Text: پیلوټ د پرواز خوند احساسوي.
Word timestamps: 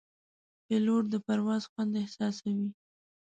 پیلوټ 0.65 1.03
د 1.09 1.15
پرواز 1.25 1.63
خوند 1.71 1.91
احساسوي. 2.01 2.69